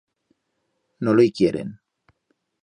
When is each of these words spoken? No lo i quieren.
No 1.09 1.15
lo 1.19 1.27
i 1.29 1.35
quieren. 1.41 1.71